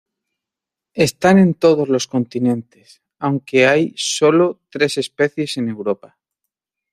[1.07, 6.17] Están en todos los continentes, aunque hay solo tres especies en Europa.